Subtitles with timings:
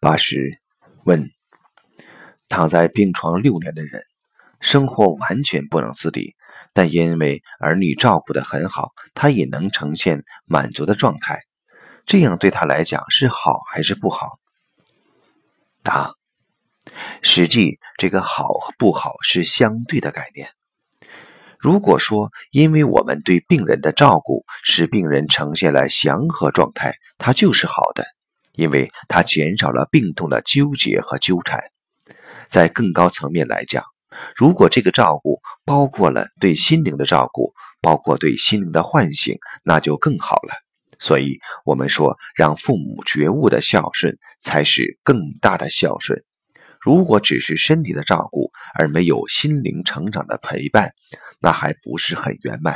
[0.00, 0.50] 八十
[1.04, 1.30] 问：
[2.48, 4.02] 躺在病床六年的人，
[4.60, 6.34] 生活完全不能自理，
[6.72, 11.40] 但因为儿女照顾得很好，他也能呈现满足的状态，
[12.06, 14.38] 这样对他来讲是好还是不好？
[15.82, 16.14] 答：
[17.22, 20.50] 实际这个好和不好是相对的概念。
[21.58, 28.04] 如果说，因为我们对病人的照顾使病人呈现了祥和状态，它就是好的，
[28.60, 31.60] 因为它减少了病痛的纠结和纠缠。
[32.48, 33.82] 在更高层面来讲，
[34.36, 40.52] 如果这个照顾包括了对心灵的照顾，包括对心灵的唤醒，那就更好了。
[40.98, 46.22] 所以，我们说，让父母觉悟的孝顺才是更大的孝顺。
[46.78, 50.92] 如果只是身体的照顾，而没有心灵成长的陪伴，
[51.40, 52.74] 那还不是很圆满。